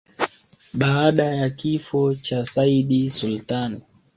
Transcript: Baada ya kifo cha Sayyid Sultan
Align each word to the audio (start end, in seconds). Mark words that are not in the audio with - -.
Baada 0.73 1.23
ya 1.35 1.49
kifo 1.49 2.13
cha 2.15 2.45
Sayyid 2.45 3.09
Sultan 3.09 3.81